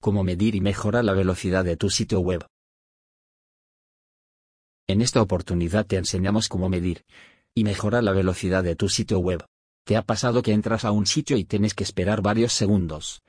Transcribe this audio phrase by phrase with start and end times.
[0.00, 2.46] Cómo medir y mejorar la velocidad de tu sitio web.
[4.86, 7.04] En esta oportunidad te enseñamos cómo medir
[7.52, 9.44] y mejorar la velocidad de tu sitio web.
[9.84, 13.22] ¿Te ha pasado que entras a un sitio y tienes que esperar varios segundos,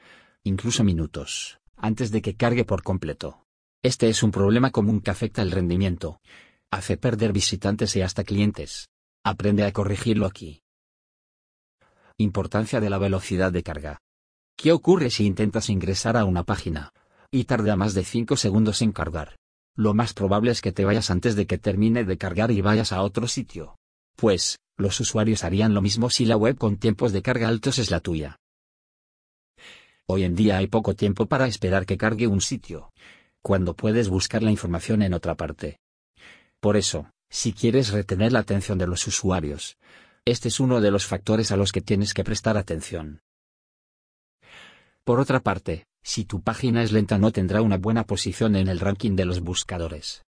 [0.43, 3.45] incluso minutos, antes de que cargue por completo?
[3.81, 6.21] Este es un problema común que afecta el rendimiento,
[6.69, 8.89] hace perder visitantes y hasta clientes.
[9.23, 10.61] Aprende a corregirlo aquí.
[12.17, 14.01] Importancia de la velocidad de carga.
[14.61, 16.91] ¿Qué ocurre si intentas ingresar a una página
[17.31, 19.37] y tarda más de 5 segundos en cargar?
[19.73, 22.91] Lo más probable es que te vayas antes de que termine de cargar y vayas
[22.91, 23.77] a otro sitio.
[24.17, 27.89] Pues, los usuarios harían lo mismo si la web con tiempos de carga altos es
[27.89, 28.35] la tuya.
[30.05, 32.91] Hoy en día hay poco tiempo para esperar que cargue un sitio,
[33.41, 35.79] cuando puedes buscar la información en otra parte.
[36.59, 39.77] Por eso, si quieres retener la atención de los usuarios,
[40.25, 43.21] este es uno de los factores a los que tienes que prestar atención.
[45.09, 48.79] Por otra parte, si tu página es lenta no tendrá una buena posición en el
[48.79, 50.21] ranking de los buscadores.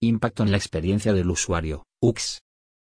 [0.00, 2.40] Impacto en la experiencia del usuario, UX.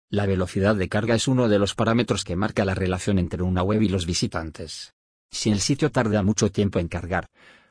[0.09, 3.63] La velocidad de carga es uno de los parámetros que marca la relación entre una
[3.63, 4.94] web y los visitantes.
[5.30, 7.28] Si el sitio tarda mucho tiempo en cargar,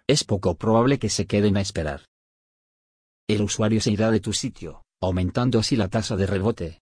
[0.06, 2.02] es poco probable que se queden a esperar.
[3.26, 6.82] El usuario se irá de tu sitio, aumentando así la tasa de rebote.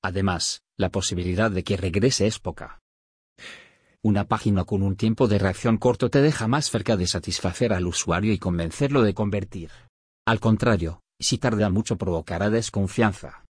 [0.00, 2.80] Además, la posibilidad de que regrese es poca.
[4.04, 7.84] Una página con un tiempo de reacción corto te deja más cerca de satisfacer al
[7.84, 9.70] usuario y convencerlo de convertir.
[10.24, 13.44] Al contrario, si tarda mucho provocará desconfianza.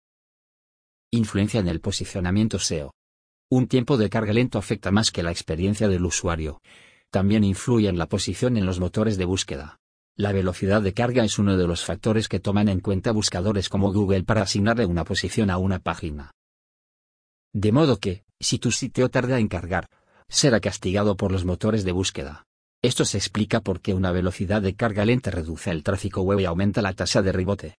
[1.11, 2.91] Influencia en el posicionamiento SEO.
[3.49, 6.61] Un tiempo de carga lento afecta más que la experiencia del usuario.
[7.09, 9.77] También influye en la posición en los motores de búsqueda.
[10.15, 13.91] La velocidad de carga es uno de los factores que toman en cuenta buscadores como
[13.91, 16.31] Google para asignarle una posición a una página.
[17.51, 19.87] De modo que, si tu sitio tarda en cargar,
[20.29, 22.45] será castigado por los motores de búsqueda.
[22.81, 26.81] Esto se explica porque una velocidad de carga lenta reduce el tráfico web y aumenta
[26.81, 27.77] la tasa de rebote.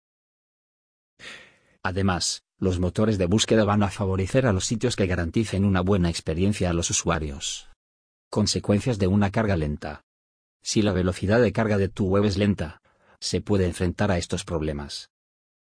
[1.83, 6.11] Además, los motores de búsqueda van a favorecer a los sitios que garanticen una buena
[6.11, 7.69] experiencia a los usuarios.
[8.31, 10.03] Consecuencias de una carga lenta.
[10.63, 12.81] Si la velocidad de carga de tu web es lenta,
[13.21, 15.11] se puede enfrentar a estos problemas.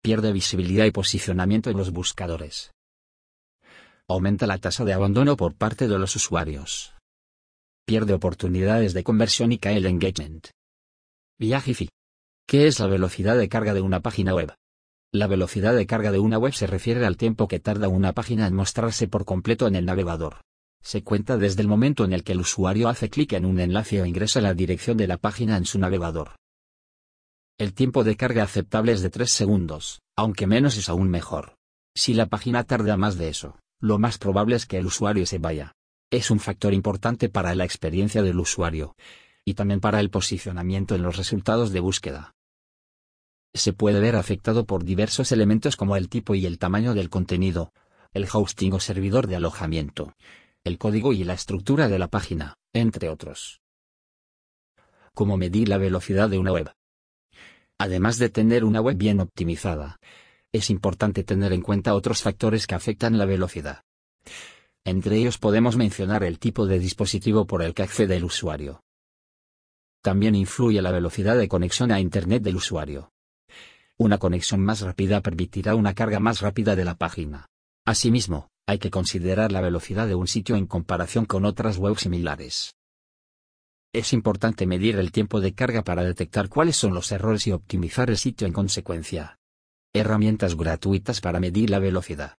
[0.01, 2.73] Pierde visibilidad y posicionamiento en los buscadores
[4.09, 6.93] aumenta la tasa de abandono por parte de los usuarios.
[7.85, 10.47] Pierde oportunidades de conversión y cae el engagement.
[11.39, 11.89] Viajifi.
[12.47, 14.53] ¿Qué es la velocidad de carga de una página web?
[15.11, 18.47] La velocidad de carga de una web se refiere al tiempo que tarda una página
[18.47, 20.41] en mostrarse por completo en el navegador.
[20.81, 24.01] Se cuenta desde el momento en el que el usuario hace clic en un enlace
[24.01, 26.35] o ingresa la dirección de la página en su navegador.
[27.57, 31.55] El tiempo de carga aceptable es de 3 segundos, aunque menos es aún mejor.
[31.95, 35.39] Si la página tarda más de eso, lo más probable es que el usuario se
[35.39, 35.75] vaya.
[36.09, 38.95] Es un factor importante para la experiencia del usuario,
[39.43, 42.33] y también para el posicionamiento en los resultados de búsqueda.
[43.53, 47.73] Se puede ver afectado por diversos elementos como el tipo y el tamaño del contenido,
[48.13, 50.15] el hosting o servidor de alojamiento,
[50.63, 53.59] el código y la estructura de la página, entre otros.
[55.13, 56.71] ¿Cómo medir la velocidad de una web?
[57.77, 59.99] Además de tener una web bien optimizada,
[60.53, 63.83] es importante tener en cuenta otros factores que afectan la velocidad.
[64.85, 68.83] Entre ellos podemos mencionar el tipo de dispositivo por el que accede el usuario.
[70.01, 73.11] También influye la velocidad de conexión a Internet del usuario.
[73.97, 77.47] Una conexión más rápida permitirá una carga más rápida de la página.
[77.85, 82.75] Asimismo, hay que considerar la velocidad de un sitio en comparación con otras webs similares.
[83.91, 88.09] Es importante medir el tiempo de carga para detectar cuáles son los errores y optimizar
[88.09, 89.39] el sitio en consecuencia.
[89.95, 92.37] Herramientas gratuitas para medir la velocidad.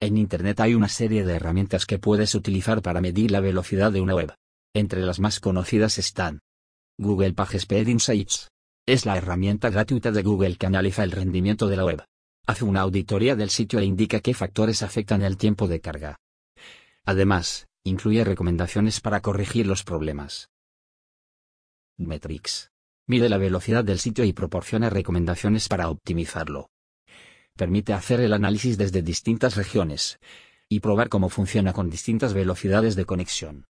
[0.00, 4.02] En Internet hay una serie de herramientas que puedes utilizar para medir la velocidad de
[4.02, 4.34] una web.
[4.74, 6.40] Entre las más conocidas están
[6.98, 8.50] Google PageSpeed Insights.
[8.86, 12.04] Es la herramienta gratuita de Google que analiza el rendimiento de la web.
[12.46, 16.16] Hace una auditoría del sitio e indica qué factores afectan el tiempo de carga.
[17.06, 20.50] Además, incluye recomendaciones para corregir los problemas.
[21.96, 22.72] Metrics.
[23.06, 26.68] Mide la velocidad del sitio y proporciona recomendaciones para optimizarlo
[27.56, 30.18] permite hacer el análisis desde distintas regiones
[30.68, 33.66] y probar cómo funciona con distintas velocidades de conexión.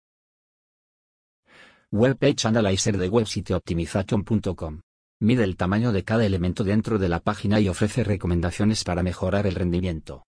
[1.91, 4.81] Web Page Analyzer de WebSiteOptimization.com
[5.19, 9.47] mide el tamaño de cada elemento dentro de la página y ofrece recomendaciones para mejorar
[9.47, 10.25] el rendimiento.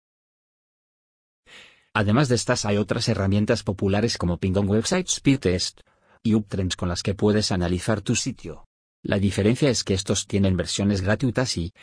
[1.93, 5.81] Además de estas hay otras herramientas populares como Ping Website Speed Test
[6.21, 8.67] y Uptrends con las que puedes analizar tu sitio.
[9.01, 11.73] La diferencia es que estos tienen versiones gratuitas y,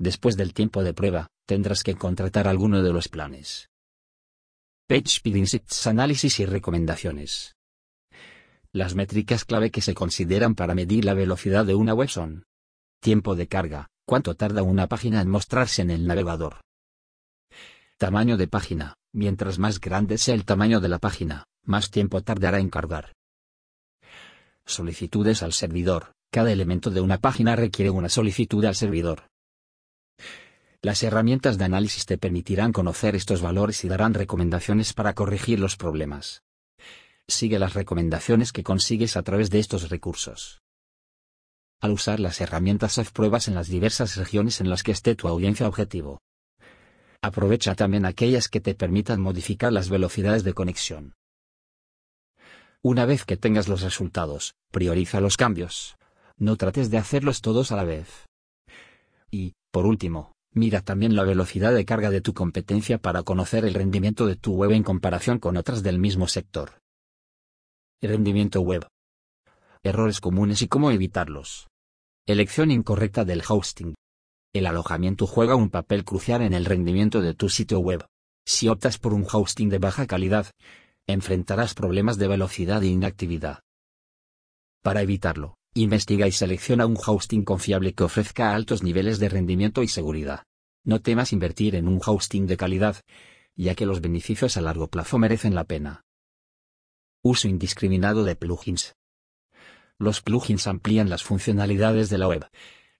[0.00, 3.68] Después del tiempo de prueba, tendrás que contratar alguno de los planes.
[4.88, 7.54] PageSpeed Insights Análisis y Recomendaciones.
[8.72, 12.44] Las métricas clave que se consideran para medir la velocidad de una web son
[13.02, 16.62] tiempo de carga, cuánto tarda una página en mostrarse en el navegador.
[17.98, 22.58] Tamaño de página, mientras más grande sea el tamaño de la página, más tiempo tardará
[22.58, 23.12] en cargar.
[24.64, 29.24] Solicitudes al servidor, cada elemento de una página requiere una solicitud al servidor.
[30.82, 35.76] Las herramientas de análisis te permitirán conocer estos valores y darán recomendaciones para corregir los
[35.76, 36.42] problemas
[37.30, 40.60] sigue las recomendaciones que consigues a través de estos recursos.
[41.80, 45.28] Al usar las herramientas haz pruebas en las diversas regiones en las que esté tu
[45.28, 46.20] audiencia objetivo.
[47.22, 51.14] Aprovecha también aquellas que te permitan modificar las velocidades de conexión.
[52.82, 55.96] Una vez que tengas los resultados, prioriza los cambios.
[56.36, 58.26] No trates de hacerlos todos a la vez.
[59.30, 63.74] Y, por último, mira también la velocidad de carga de tu competencia para conocer el
[63.74, 66.80] rendimiento de tu web en comparación con otras del mismo sector.
[68.02, 68.86] Rendimiento web.
[69.82, 71.68] Errores comunes y cómo evitarlos.
[72.26, 73.94] Elección incorrecta del hosting.
[74.52, 78.04] El alojamiento juega un papel crucial en el rendimiento de tu sitio web.
[78.44, 80.50] Si optas por un hosting de baja calidad,
[81.06, 83.60] enfrentarás problemas de velocidad e inactividad.
[84.82, 89.88] Para evitarlo, investiga y selecciona un hosting confiable que ofrezca altos niveles de rendimiento y
[89.88, 90.44] seguridad.
[90.84, 92.96] No temas invertir en un hosting de calidad,
[93.54, 96.02] ya que los beneficios a largo plazo merecen la pena.
[97.22, 98.94] Uso indiscriminado de plugins.
[99.98, 102.46] Los plugins amplían las funcionalidades de la web,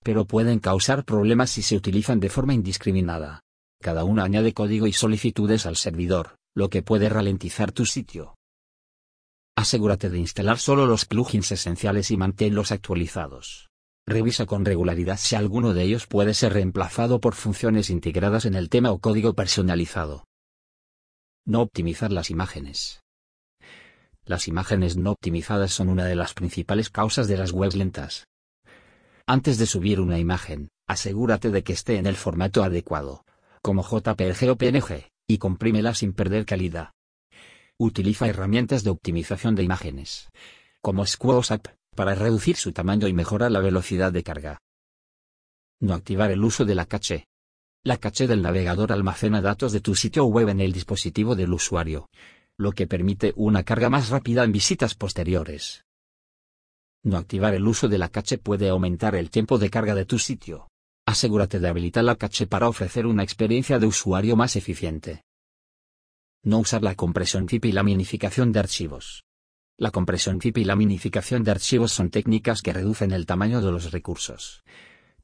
[0.03, 3.43] pero pueden causar problemas si se utilizan de forma indiscriminada.
[3.81, 8.37] Cada uno añade código y solicitudes al servidor, lo que puede ralentizar tu sitio.
[9.61, 13.69] Asegúrate de instalar solo los plugins esenciales y manténlos actualizados.
[14.07, 18.71] Revisa con regularidad si alguno de ellos puede ser reemplazado por funciones integradas en el
[18.71, 20.25] tema o código personalizado.
[21.45, 23.03] No optimizar las imágenes.
[24.25, 28.29] Las imágenes no optimizadas son una de las principales causas de las webs lentas.
[29.27, 33.27] Antes de subir una imagen, asegúrate de que esté en el formato adecuado,
[33.61, 36.93] como JPG o PNG, y comprímela sin perder calidad.
[37.83, 40.29] Utiliza herramientas de optimización de imágenes,
[40.83, 41.67] como SquareSap,
[41.97, 44.59] para reducir su tamaño y mejorar la velocidad de carga.
[45.81, 47.25] No activar el uso de la caché.
[47.83, 52.11] La caché del navegador almacena datos de tu sitio web en el dispositivo del usuario,
[52.59, 55.87] lo que permite una carga más rápida en visitas posteriores.
[57.03, 60.19] No activar el uso de la caché puede aumentar el tiempo de carga de tu
[60.19, 60.69] sitio.
[61.07, 65.23] Asegúrate de habilitar la caché para ofrecer una experiencia de usuario más eficiente.
[66.43, 69.25] No usar la compresión zip y la minificación de archivos.
[69.77, 73.71] La compresión zip y la minificación de archivos son técnicas que reducen el tamaño de
[73.71, 74.63] los recursos,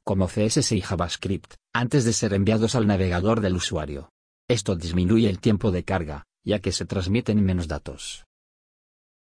[0.03, 4.11] como CSS y JavaScript, antes de ser enviados al navegador del usuario.
[4.47, 8.25] Esto disminuye el tiempo de carga, ya que se transmiten menos datos.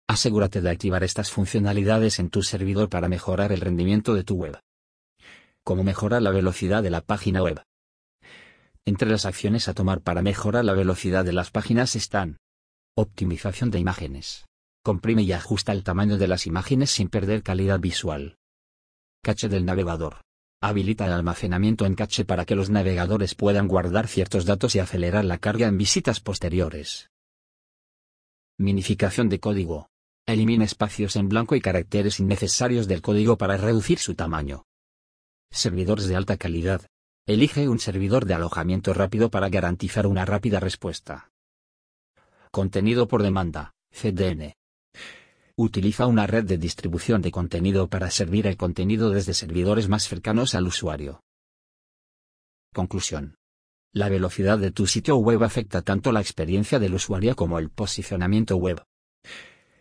[0.07, 4.59] Asegúrate de activar estas funcionalidades en tu servidor para mejorar el rendimiento de tu web.
[5.63, 7.61] ¿Cómo mejorar la velocidad de la página web?
[8.89, 12.39] Entre las acciones a tomar para mejorar la velocidad de las páginas están
[12.97, 14.47] optimización de imágenes.
[14.83, 18.39] Comprime y ajusta el tamaño de las imágenes sin perder calidad visual.
[19.21, 20.21] Cache del navegador.
[20.59, 25.23] Habilita el almacenamiento en caché para que los navegadores puedan guardar ciertos datos y acelerar
[25.23, 27.11] la carga en visitas posteriores.
[28.57, 29.91] Minificación de código.
[30.25, 34.63] Elimina espacios en blanco y caracteres innecesarios del código para reducir su tamaño.
[35.51, 36.89] Servidores de alta calidad.
[37.29, 41.29] Elige un servidor de alojamiento rápido para garantizar una rápida respuesta.
[42.49, 44.55] Contenido por demanda, CDN
[45.55, 50.55] utiliza una red de distribución de contenido para servir el contenido desde servidores más cercanos
[50.55, 51.21] al usuario.
[52.73, 53.35] Conclusión.
[53.93, 58.55] La velocidad de tu sitio web afecta tanto la experiencia del usuario como el posicionamiento
[58.55, 58.81] web.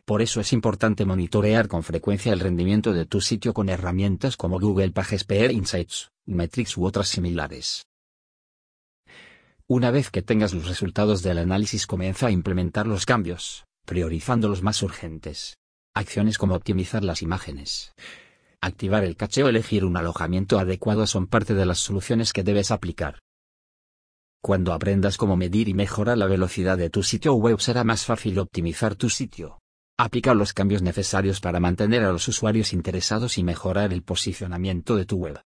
[0.08, 4.58] Por eso es importante monitorear con frecuencia el rendimiento de tu sitio con herramientas como
[4.58, 7.84] Google PageSpeed Insights, Metrics u otras similares.
[9.66, 14.62] Una vez que tengas los resultados del análisis comienza a implementar los cambios, priorizando los
[14.62, 15.58] más urgentes.
[15.92, 17.92] Acciones como optimizar las imágenes.
[18.62, 22.70] Activar el caché o elegir un alojamiento adecuado son parte de las soluciones que debes
[22.70, 23.18] aplicar.
[24.40, 28.38] Cuando aprendas cómo medir y mejorar la velocidad de tu sitio web será más fácil
[28.38, 29.58] optimizar tu sitio.
[30.00, 35.04] Aplica los cambios necesarios para mantener a los usuarios interesados y mejorar el posicionamiento de
[35.04, 35.40] tu web.